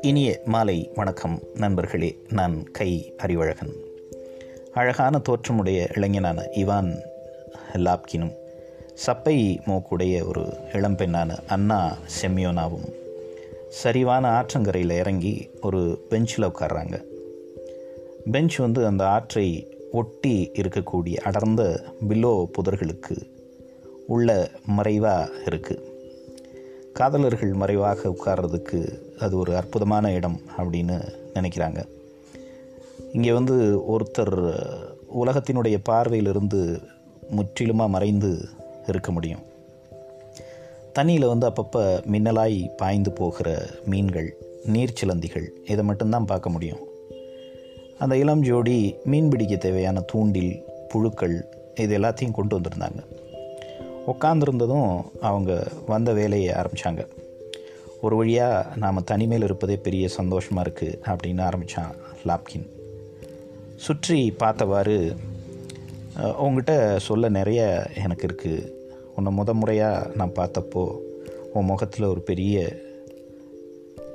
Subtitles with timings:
[0.00, 3.72] இனிய மாலை வணக்கம் நண்பர்களே நான் கை அறிவழகன்
[4.72, 6.98] அழகான தோற்றமுடைய இளைஞனான இவான்
[7.72, 8.32] லாப்கினும்
[9.06, 12.92] சப்பை மூக்குடைய ஒரு இளம்பெண்ணான அண்ணா செம்யோனாவும்
[13.68, 17.02] சரிவான ஆற்றங்கரையில் இறங்கி ஒரு பெஞ்சில் உட்கார்றாங்க.
[18.32, 23.40] பெஞ்ச் வந்து அந்த ஆற்றை ஒட்டி இருக்கக்கூடிய அடர்ந்த பில்லோ புதர்களுக்கு
[24.06, 25.90] உள்ள மறைவாக இருக்குது
[26.92, 31.84] காதலர்கள் மறைவாக உட்கார்றதுக்கு அது ஒரு அற்புதமான இடம் அப்படின்னு நினைக்கிறாங்க.
[33.12, 34.36] இங்கே வந்து ஒருத்தர்
[35.14, 36.82] உலகத்தினுடைய பார்வையிலிருந்து
[37.30, 38.48] முற்றிலுமாக மறைந்து
[38.86, 39.40] இருக்க முடியும்.
[40.98, 44.36] தண்ணியில் வந்து அப்பப்போ மின்னலாய் பாய்ந்து போகிற மீன்கள்
[44.72, 46.80] நீர்ச்சிலந்திகள் இதை மட்டும்தான் பார்க்க முடியும்.
[47.98, 53.20] அந்த இளம் ஜோடி மீன் பிடிக்க தேவையான தூண்டில் புழுக்கள் இது எல்லாத்தையும் கொண்டு வந்திருந்தாங்க.
[54.06, 55.52] உட்காந்துருந்ததும் அவங்க
[55.86, 57.02] வந்த வேலையை ஆரம்பித்தாங்க
[58.00, 61.94] ஒரு வழியாக நாம் தனிமையில் இருப்பதே பெரிய சந்தோஷமாக இருக்குது அப்படின்னு ஆரம்பித்தான்
[62.26, 62.66] லாப்கின்.
[63.76, 65.16] சுற்றி பார்த்தவாறு
[66.38, 68.70] உங்ககிட்ட சொல்ல நிறைய எனக்கு இருக்குது
[69.16, 70.82] உன்னை முத முறையாக நான் பார்த்தப்போ
[71.52, 72.76] உன் முகத்தில் ஒரு பெரிய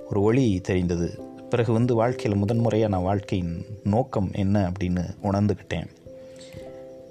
[0.09, 1.09] ஒரு ஒளி தெரிந்தது.
[1.49, 5.87] பிறகு வந்து வாழ்க்கையில் முதன்முறையாக நான் வாழ்க்கையின் நோக்கம் என்ன அப்படின்னு உணர்ந்துக்கிட்டேன்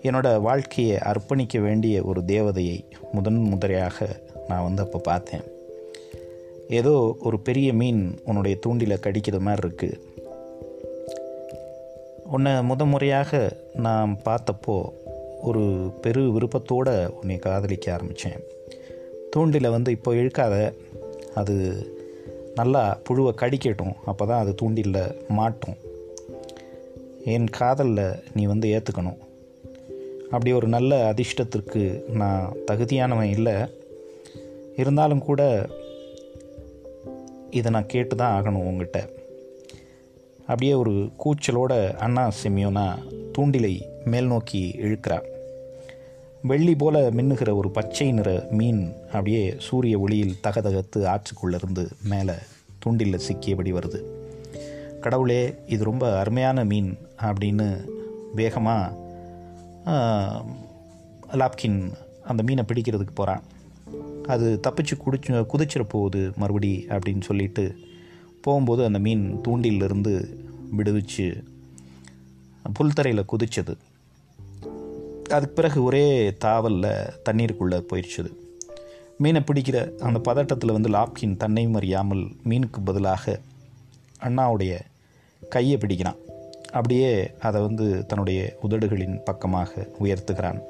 [0.07, 4.09] என்னோட வாழ்க்கையை அர்ப்பணிக்க வேண்டிய ஒரு தேவதையை முதன் முதலையாக
[4.49, 5.45] நான் வந்து அப்போ பார்த்தேன்.
[6.69, 10.01] ஏதோ ஒரு பெரிய மீன் உன்னுடைய தூண்டில கடிக்கிற மாதிரி இருக்குது
[12.27, 14.77] உன்னை முத முறையாக நான் பார்த்தப்போ
[15.43, 18.41] ஒரு பெரு விருப்பத்தோடு உன்னை காதலிக்க ஆரம்பித்தேன்
[19.37, 20.75] தூண்டில வந்து இப்போ இழுக்காத
[21.35, 21.55] அது
[22.55, 25.77] நல்லா புழுவை கடிக்கட்டும் அப்போ தான் அது தூண்டிலில் மாட்டும்.
[27.25, 29.19] என் காதலில் நீ வந்து ஏற்றுக்கணும்
[30.27, 33.55] அப்படி ஒரு நல்ல அதிர்ஷ்டத்திற்கு நான் தகுதியானவன் இல்லை.
[34.77, 35.69] இருந்தாலும் கூட
[37.51, 39.09] இதை நான் கேட்டு தான் ஆகணும் உங்ககிட்ட.
[40.41, 42.95] அப்படியே ஒரு கூச்சலோட அண்ணா சிமியோனா
[43.39, 45.23] தூண்டிலை மேல் நோக்கி இழுக்கிறா
[46.43, 52.33] வெள்ளி போல மின்னுகிற ஒரு பச்சை நிற மீன் அப்படியே சூரிய ஒளியில் தகதகத்து ஆற்றுக்குள்ளேருந்து மேலே
[52.85, 54.03] தூண்டிலில் சிக்கியபடி வருது.
[55.01, 57.85] கடவுளே இது ரொம்ப அருமையான மீன் அப்படின்னு
[58.35, 59.06] வேகமாக
[61.33, 61.93] லாப்கின்
[62.25, 63.43] அந்த மீனை பிடிக்கிறதுக்கு போகிறான்
[64.25, 67.77] அது தப்பிச்சு குடிச்சு குதிச்சிட போகுது மறுபடி அப்படின்னு சொல்லிட்டு
[68.41, 70.45] போகும்போது அந்த மீன் தூண்டிலிருந்து
[70.77, 71.45] விடுவிச்சு
[72.73, 73.75] புல்தரையில் குதிச்சது.
[75.29, 78.33] அதுக்கு பிறகு ஒரே தாவலில் தண்ணீருக்குள்ளே போயிடுச்சுது
[79.19, 83.41] மீனை பிடிக்கிற அந்த பதட்டத்தில் வந்து லாப்கின் தன்னையும் அறியாமல் மீனுக்கு பதிலாக
[84.21, 84.81] அண்ணாவுடைய
[85.49, 86.17] கையை பிடிக்கிறான்.
[86.73, 90.61] அப்படியே அதை வந்து தன்னுடைய உதடுகளின் பக்கமாக உயர்த்துகிறான்.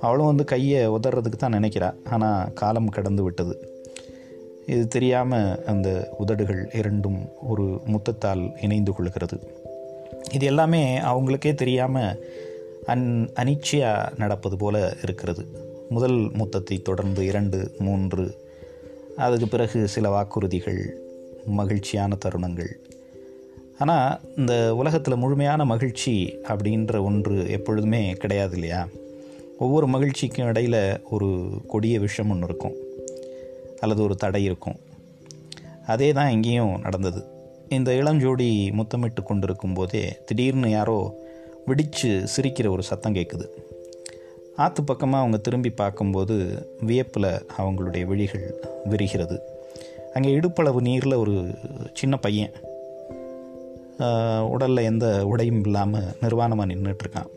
[0.00, 1.94] அவளும் வந்து கையை உதறதுக்கு தான் நினைக்கிறா.
[2.04, 3.76] ஆனால் காலம் கடந்து விட்டது.
[4.66, 9.38] இது தெரியாமல் அந்த உதடுகள் இரண்டும் ஒரு முத்தத்தால் இணைந்து கொள்கிறது.
[10.32, 12.24] இது எல்லாமே அவங்களுக்கே தெரியாமல்
[12.86, 15.66] அன் அனிச்சையாக நடப்பது போல இருக்கிறது.
[15.88, 18.46] முதல் முத்தத்தை தொடர்ந்து இரண்டு மூன்று
[19.16, 20.82] அதுக்கு பிறகு சில வாக்குறுதிகள்
[21.46, 22.87] மகிழ்ச்சியான தருணங்கள்
[23.78, 28.86] ஆனால் இந்த உலகத்தில் முழுமையான மகிழ்ச்சி அப்படின்ற ஒன்று எப்பொழுதுமே கிடையாது இல்லையா?
[29.58, 32.76] ஒவ்வொரு மகிழ்ச்சிக்கும் இடையில் ஒரு கொடிய விஷம் ஒன்று இருக்கும்.
[33.80, 34.78] அல்லது ஒரு தடை இருக்கும்.
[35.86, 37.24] அதே தான் இங்கேயும் நடந்தது.
[37.68, 41.14] இந்த இளஞ்சோடி முத்தமிட்டு கொண்டிருக்கும் போதே திடீர்னு யாரோ
[41.66, 43.46] வெடித்து சிரிக்கிற ஒரு சத்தம் கேட்குது
[44.56, 46.36] ஆற்று பக்கமாக அவங்க திரும்பி பார்க்கும்போது
[46.80, 47.28] வியப்பில்
[47.58, 49.36] அவங்களுடைய விழிகள் விரிகிறது.
[50.14, 51.54] அங்கே இடுப்பளவு நீரில் ஒரு
[51.92, 52.50] சின்ன பையன்
[54.48, 57.30] உடலில் எந்த உடையும் இல்லாமல் நிர்வாணமாக நின்றுட்டுருக்கான்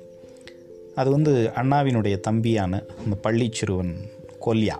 [0.96, 3.94] அது வந்து அண்ணாவினுடைய தம்பியான அந்த பள்ளி சிறுவன்
[4.46, 4.78] கொல்யா.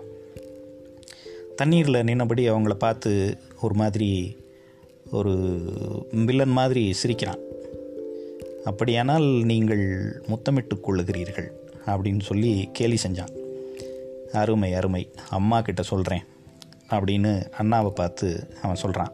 [1.56, 4.36] தண்ணீரில் நின்னபடி அவங்கள பார்த்து ஒரு மாதிரி
[5.10, 5.32] ஒரு
[6.10, 7.40] வில்லன் மாதிரி சிரிக்கிறான்.
[8.64, 9.84] அப்படியானால் நீங்கள்
[10.26, 11.48] முத்தமிட்டு கொள்ளுகிறீர்கள்
[11.86, 13.32] அப்படின்னு சொல்லி கேலி செஞ்சான்.
[14.32, 16.24] அருமை அருமை அம்மா கிட்ட சொல்கிறேன்
[16.90, 19.12] அப்படின்னு அண்ணாவை பார்த்து அவன் சொல்கிறான்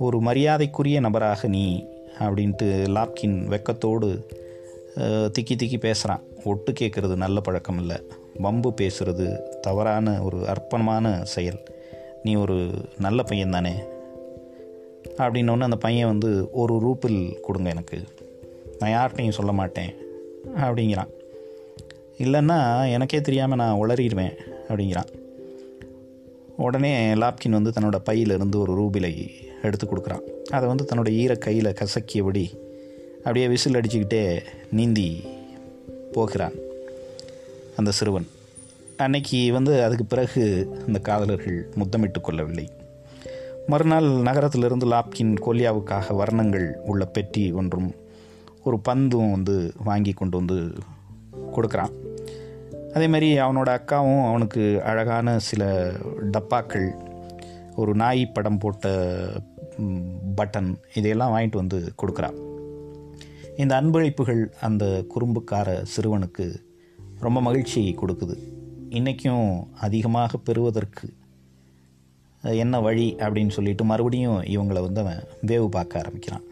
[0.00, 1.86] ஒரு மரியாதைக்குரிய நபராக நீ
[2.18, 4.08] அப்படின்ட்டு லாப்கின் வெக்கத்தோடு
[5.38, 7.96] திக்கி திக்கி பேசுகிறான் ஒட்டு கேட்குறது நல்ல பழக்கம் இல்லை
[8.38, 11.62] வம்பு பேசுகிறது தவறான ஒரு அர்ப்பணமான செயல்.
[12.22, 13.72] நீ ஒரு நல்ல பையன் தானே?
[15.16, 18.02] அப்படின்னோடனே அந்த பையன் வந்து ஒரு ரூப்பில் கொடுங்க எனக்கு.
[18.78, 19.94] நான் யார்கிட்டையும் சொல்ல மாட்டேன்.
[20.56, 21.10] அப்படிங்கிறான்.
[22.18, 24.34] இல்லைன்னா எனக்கே தெரியாமல் நான் உளறிடுவேன்.
[24.68, 25.10] அப்படிங்கிறான்.
[26.56, 29.30] உடனே லாப்கின் வந்து தன்னோட பையிலிருந்து ஒரு ரூபிலை
[29.62, 30.24] எடுத்து கொடுக்குறான்.
[30.50, 32.44] அதை வந்து தன்னோட ஈர கையில் கசக்கியபடி
[33.16, 34.40] அப்படியே விசில் அடிச்சுக்கிட்டே
[34.70, 35.24] நீந்தி
[36.12, 36.52] போகிறான்
[37.76, 38.26] அந்த சிறுவன்.
[38.96, 42.70] அன்னைக்கு வந்து அதுக்கு பிறகு அந்த காதலர்கள் முத்தமிட்டு கொள்ளவில்லை.
[43.66, 47.94] மறுநாள் நகரத்திலிருந்து லாப்கின் கோலியாவுக்காக வர்ணங்கள் உள்ள பெட்டி ஒன்றும்
[48.64, 50.72] ஒரு பந்தும் வந்து வாங்கி கொண்டு வந்து
[51.52, 51.92] கொடுக்குறான்.
[52.94, 55.92] அதே மாதிரி அவனோட அக்காவும் அவனுக்கு அழகான சில
[56.32, 56.88] டப்பாக்கள்
[57.76, 58.88] ஒரு நாய் படம் போட்ட
[60.36, 62.38] பட்டன் இதையெல்லாம் வாங்கிட்டு வந்து கொடுக்குறான்
[63.56, 66.56] இந்த அன்பளிப்புகள் அந்த குறும்புக்கார சிறுவனுக்கு
[67.18, 68.36] ரொம்ப மகிழ்ச்சியை கொடுக்குது.
[68.88, 71.12] இன்றைக்கும் அதிகமாக பெறுவதற்கு
[72.42, 76.42] என்ன வழி அப்படின்னு சொல்லிட்டு மறுபடியும் இவங்களை வந்து அவன் வேவு பார்க்க ஆரம்பிக்கிறான்.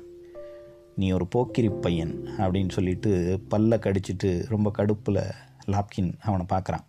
[0.97, 5.23] நீ ஒரு போக்கிரி பையன் அப்படின்னு சொல்லிட்டு பல்ல கடிச்சிட்டு ரொம்ப கடுப்பில்
[5.67, 6.85] லாப்கின் அவனை பார்க்குறான்.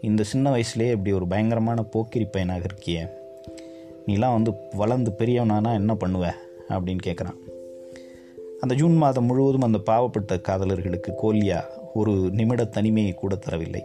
[0.00, 3.04] இந்த சின்ன வயசுலேயே இப்படி ஒரு பயங்கரமான போக்கிரி பையனாக இருக்கியே.
[4.06, 6.32] நீலாம் வந்து வளர்ந்து பெரியவனானா என்ன பண்ணுவ?
[6.68, 7.36] அப்படின்னு கேட்குறான்
[8.60, 11.60] அந்த ஜூன் மாதம் முழுவதும் அந்த பாவப்பட்ட காதலர்களுக்கு கோலியா
[11.94, 13.82] ஒரு நிமிட தனிமையை கூட தரவில்லை.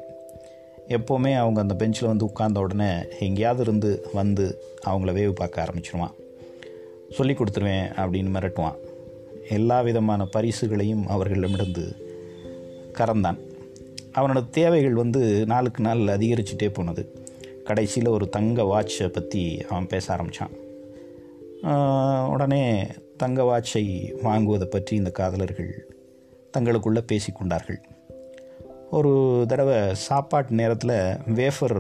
[0.88, 6.12] எப்போவுமே அவங்க அந்த பெஞ்சில் வந்து உட்கார்ந்த உடனே எங்கேயாவது இருந்து வந்து அவங்கள வேவு பார்க்க ஆரம்பிச்சிருவான்.
[7.12, 8.76] சொல்லி கொடுத்துருவேன் அப்படின்னு மிரட்டுவான்.
[9.50, 11.96] எல்லா விதமான பரிசுகளையும் அவர்களிடமிருந்து
[12.94, 13.38] கறந்தான்.
[14.16, 17.21] அவனோட தேவைகள் வந்து நாளுக்கு நாள் அதிகரிச்சுட்டே போனது.
[17.64, 20.56] கடைசியில் ஒரு தங்க வாட்சை பற்றி அவன் பேச ஆரம்பித்தான்
[22.30, 22.64] உடனே
[23.18, 23.84] தங்க வாட்சை
[24.24, 25.72] வாங்குவதை பற்றி இந்த காதலர்கள்
[26.58, 27.80] தங்களுக்குள்ளே பேசிக்கொண்டார்கள்
[28.90, 29.12] ஒரு
[29.48, 30.98] தடவை சாப்பாட்டு நேரத்தில்
[31.36, 31.78] வேஃபர்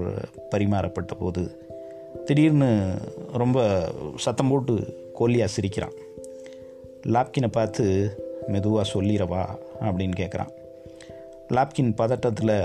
[0.51, 1.69] பரிமாறப்பட்ட போது
[2.25, 2.69] திடீர்னு
[3.31, 3.59] ரொம்ப
[4.15, 4.73] சத்தம் போட்டு
[5.19, 5.95] கோலியாக சிரிக்கிறான்.
[7.07, 7.85] லாப்கினை பார்த்து
[8.47, 9.43] மெதுவாக சொல்லிடவா
[9.79, 10.51] அப்படின்னு கேட்குறான்
[11.49, 12.55] லாப்கின் பதட்டத்தில்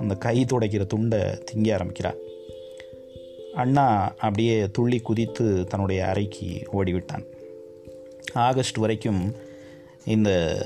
[0.00, 2.18] அந்த கை துடைக்கிற துண்டை திங்க ஆரம்பிக்கிறான்.
[3.54, 7.24] அண்ணா அப்படியே துள்ளி குதித்து தன்னுடைய அறைக்கு ஓடிவிட்டான்.
[8.32, 9.34] ஆகஸ்ட் வரைக்கும்
[10.04, 10.56] இந்த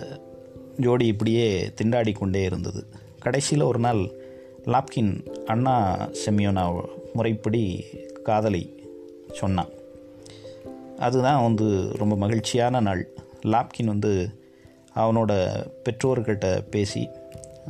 [0.76, 2.86] ஜோடி இப்படியே திண்டாடி கொண்டே இருந்தது.
[3.18, 4.10] கடைசியில் ஒரு நாள்
[4.64, 7.84] லாப்கின் அண்ணா செமியோனா முறைப்படி
[8.22, 8.82] காதலை
[9.32, 9.68] சொன்னான்.
[10.98, 13.08] அதுதான் வந்து ரொம்ப மகிழ்ச்சியான நாள்.
[13.42, 14.28] லாப்கின் வந்து
[14.96, 15.48] அவனோட
[15.84, 17.08] பெற்றோர்கிட்ட பேசி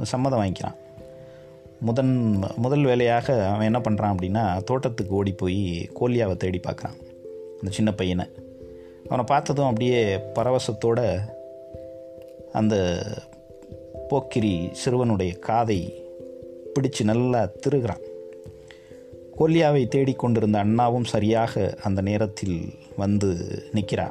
[0.03, 0.77] சம்மதம் வாங்கிக்கிறான்.
[1.81, 6.99] முதன் முதல் வேலையாக அவன் என்ன பண்ணுறான் அப்படின்னா தோட்டத்துக்கு ஓடி போய் கோலியாவை தேடி பார்க்குறான்.
[7.61, 8.27] அந்த சின்ன பையனை.
[9.05, 11.19] அவனை பார்த்ததும் அப்படியே பரவசத்தோட
[12.53, 13.05] அந்த
[14.09, 16.05] போக்கிரி சிறுவனுடைய காதை
[16.75, 18.03] பிடிச்சு நல்லா திருகிறான்.
[19.39, 23.37] கோலியாவை தேடிக்கொண்டிருந்த அண்ணாவும் சரியாக அந்த நேரத்தில் வந்து
[23.75, 24.11] நிற்கிறா.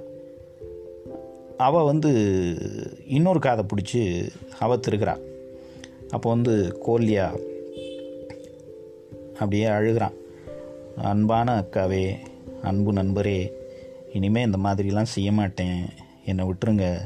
[1.58, 2.12] அவ வந்து
[3.06, 4.30] இன்னொரு காதை பிடிச்சி
[4.60, 5.34] அவ திருகிறாள்
[6.10, 7.40] அப்போ வந்து கோலியா
[9.36, 10.16] அப்படியே அழுகிறான்.
[10.98, 12.16] அன்பான அக்காவே
[12.62, 13.52] அன்பு நண்பரே
[14.14, 15.86] இனிமேல் இந்த மாதிரிலாம் செய்ய மாட்டேன்.
[16.26, 17.00] என்னை விட்டுருங்க.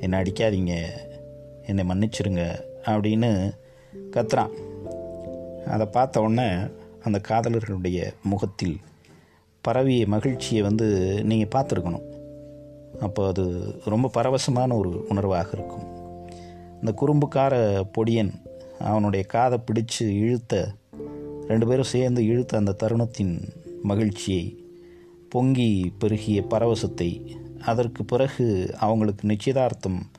[0.00, 0.86] என்னை அடிக்காதீங்க.
[1.66, 3.52] என்னை மன்னிச்சிருங்க அப்படின்னு
[4.10, 4.52] கத்துறான்.
[5.66, 6.48] அதை பார்த்த உடனே
[7.02, 8.76] அந்த காதலர்களுடைய முகத்தில்
[9.60, 10.86] பரவிய மகிழ்ச்சியை வந்து
[11.24, 12.06] நீங்கள் பார்த்துருக்கணும்.
[13.00, 15.86] அப்போ அது ரொம்ப பரவசமான ஒரு உணர்வாக இருக்கும்.
[16.82, 18.32] இந்த குறும்புக்கார பொடியன்
[18.78, 20.68] அவனுடைய காதை பிடிச்சு இழுத்த
[21.48, 23.48] ரெண்டு பேரும் சேர்ந்து இழுத்த அந்த தருணத்தின்
[23.82, 24.64] மகிழ்ச்சியை
[25.28, 30.10] பொங்கி பெருகிய பரவசத்தை அதற்கு பிறகு அவங்களுக்கு நிச்சயதார்த்தம்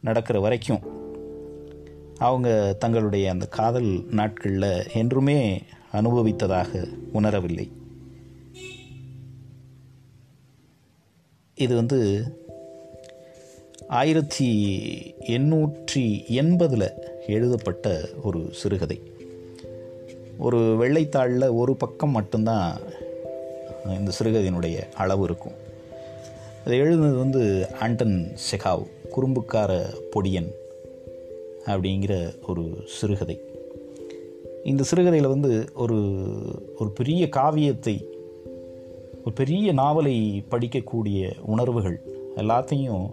[0.00, 0.96] நடக்கிற வரைக்கும்
[2.18, 5.62] அவங்க தங்களுடைய அந்த காதல் நாட்களில் என்றுமே
[5.92, 7.68] அனுபவித்ததாக உணரவில்லை.
[11.54, 12.00] இது வந்து
[13.88, 14.48] ஆயிரத்தி
[15.20, 16.90] எண்ணூற்றி எண்பதில்
[17.26, 18.98] எழுதப்பட்ட ஒரு சிறுகதை.
[20.38, 22.78] ஒரு வெள்ளைத்தாளில் ஒரு பக்கம் மட்டும்தான்
[23.98, 25.52] இந்த சிறுகதையினுடைய அளவு இருக்கும்.
[26.64, 30.50] அதை எழுதுனது வந்து ஆண்டன் செகாவ் குறும்புக்கார பொடியன்
[31.64, 33.40] அப்படிங்கிற ஒரு சிறுகதை.
[34.64, 35.96] இந்த சிறுகதையில் வந்து ஒரு
[36.78, 38.08] ஒரு பெரிய காவியத்தை
[39.20, 42.00] ஒரு பெரிய நாவலை படிக்கக்கூடிய உணர்வுகள்
[42.36, 43.12] எல்லாத்தையும்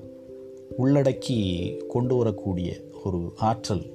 [0.79, 3.94] உள்ளடக்கி கொண்டு வரக்கூடிய ஒரு ஆற்றல்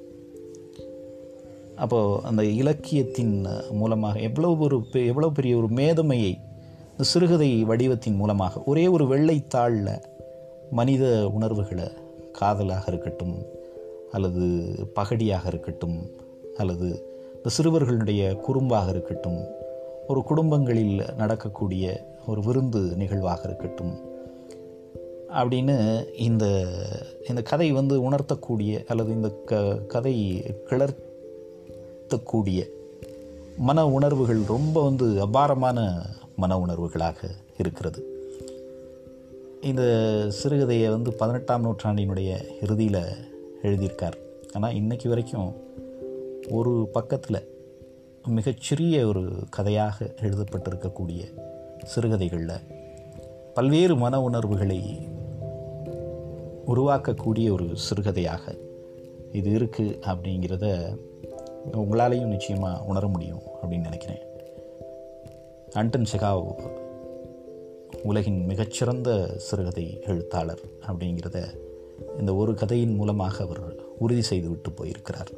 [1.80, 3.34] அப்போது அந்த இலக்கியத்தின்
[3.72, 6.32] மூலமாக எவ்வளோ ஒரு பெ- எவ்வளோ பெரிய ஒரு மேதமையை
[6.90, 9.92] இந்த சிறுகதை வடிவத்தின் மூலமாக ஒரே ஒரு வெள்ளைத்தாளில்
[10.70, 11.86] மனித உணர்வுகளை
[12.32, 13.36] காதலாக இருக்கட்டும்
[14.12, 14.44] அல்லது
[14.94, 15.98] பகடியாக இருக்கட்டும்
[16.56, 16.88] அல்லது
[17.34, 19.40] இந்த சிறுவர்களுடைய குறும்பாக இருக்கட்டும்
[20.08, 21.84] ஒரு குடும்பங்களில் நடக்கக்கூடிய
[22.26, 23.94] ஒரு விருந்து நிகழ்வாக இருக்கட்டும்
[25.34, 25.76] அப்படின்னு
[26.20, 26.44] இந்த
[27.28, 30.14] இந்த கதை வந்து உணர்த்தக்கூடிய அல்லது இந்த க கதை
[30.64, 30.94] கிளர்
[32.10, 32.66] உயர்த்தக்கூடிய
[33.58, 38.00] மன உணர்வுகள் ரொம்ப வந்து அபாரமான மன உணர்வுகளாக இருக்கிறது.
[39.62, 39.82] இந்த
[40.42, 42.30] சிறுகதையை வந்து பதினெட்டாம் நூற்றாண்டினுடைய
[42.62, 43.00] இறுதியில்
[43.62, 44.16] எழுதியிருக்கார்.
[44.52, 45.52] ஆனால் இன்னைக்கு வரைக்கும்
[46.50, 47.58] ஒரு பக்கத்தில்
[48.28, 51.22] மிகச்சிறிய ஒரு கதையாக எழுதப்பட்டிருக்கக்கூடிய
[51.84, 52.56] சிறுகதைகளில்
[53.54, 55.08] பல்வேறு மன உணர்வுகளை
[56.66, 58.56] உருவாக்கக்கூடிய ஒரு சிறுகதையாக
[59.32, 60.66] இது இருக்குது அப்படிங்கிறத
[61.66, 64.22] உங்களாலேயும் நிச்சயமாக உணர முடியும் அப்படின்னு நினைக்கிறேன்.
[65.74, 66.68] அண்டன் செகாவோ
[68.02, 71.44] உலகின் மிகச்சிறந்த சிறுகதை எழுத்தாளர் அப்படிங்கிறத
[72.18, 75.28] இந்த ஒரு கதையின் மூலமாக அவர் உறுதி செய்துவிட்டு போயிருக்கிறார்.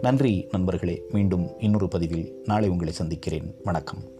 [0.00, 3.54] நன்றி நண்பர்களே மீண்டும் இன்னொரு பதிவில் நாளை உங்களை சந்திக்கிறேன்.
[3.64, 4.17] வணக்கம்.